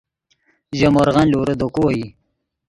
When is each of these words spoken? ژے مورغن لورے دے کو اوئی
ژے 0.77 0.87
مورغن 0.93 1.27
لورے 1.31 1.55
دے 1.59 1.67
کو 1.75 1.81
اوئی 1.85 2.03